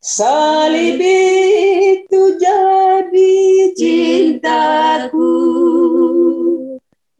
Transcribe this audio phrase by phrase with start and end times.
[0.00, 3.36] Salib itu jadi
[3.76, 5.36] cintaku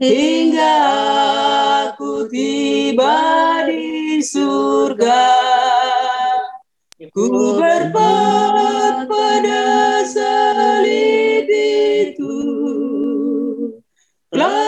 [0.00, 0.76] hingga
[1.92, 3.20] aku tiba
[3.68, 5.28] di surga.
[7.12, 7.28] Ku
[7.60, 12.36] berpat pada salib itu,
[14.32, 14.59] laku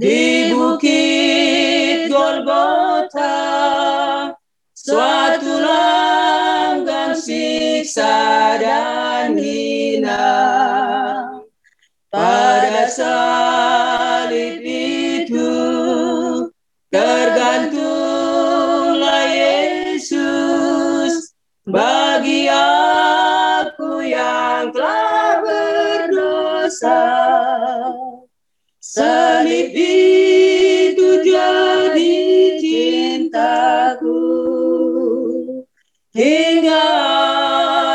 [0.00, 3.36] di bukit Golgota,
[4.72, 10.24] suatu langgang siksa dan hina.
[12.08, 15.52] Pada salib itu
[16.88, 21.36] tergantunglah Yesus
[21.68, 27.04] bagi aku yang telah berdosa.
[29.68, 32.16] Itu jadi
[32.56, 34.24] cintaku
[36.16, 36.88] hingga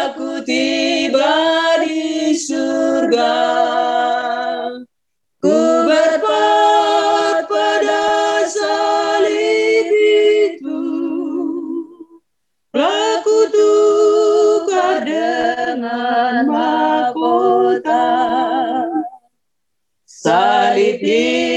[0.05, 1.33] aku tiba
[1.81, 3.33] di surga.
[5.41, 5.57] Ku
[5.89, 10.81] berpat pada salib itu,
[12.69, 18.05] laku tukar dengan mahkota.
[20.05, 21.54] Salib hina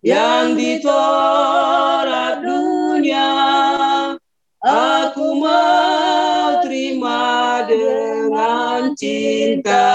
[0.00, 3.28] yang ditolak dunia,
[4.64, 9.92] aku mau terima dengan cinta.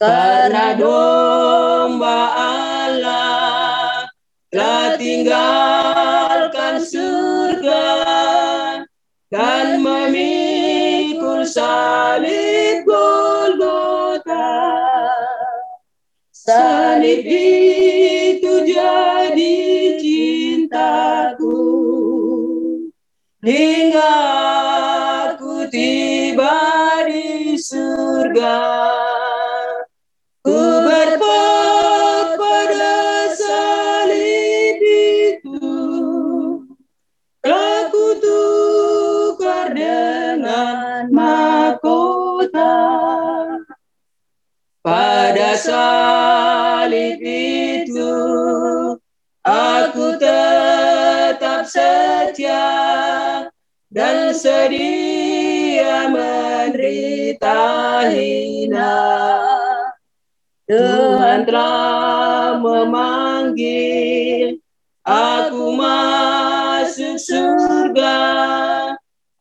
[0.00, 4.08] Karena domba Allah
[4.50, 7.86] telah tinggalkan surga
[9.30, 12.61] dan memikul salib
[16.42, 19.54] Salib itu jadi
[19.94, 21.54] cintaku
[23.46, 24.14] hingga
[25.30, 26.58] aku tiba
[27.06, 28.58] di surga.
[30.42, 32.98] Ku berpat pada
[33.38, 35.62] salib itu,
[37.46, 41.41] aku tukar dengan mahkota.
[44.82, 48.18] Pada salib itu,
[49.46, 52.66] aku tetap setia
[53.94, 57.62] dan sedia menderita
[58.10, 58.98] hina.
[60.66, 64.58] Tuhan telah memanggil
[65.06, 68.18] aku masuk surga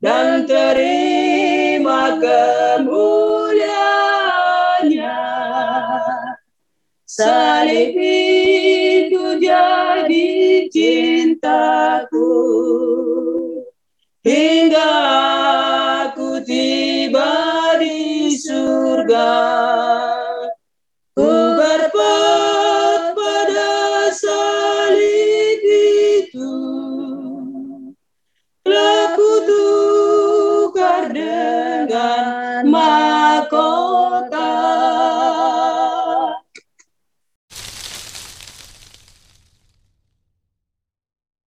[0.06, 1.11] dan terima
[7.22, 12.34] Salib itu jadi cintaku
[14.26, 14.94] hingga
[16.09, 17.34] aku tiba
[17.78, 19.38] di surga.
[21.14, 21.30] Ku
[21.62, 22.51] berpat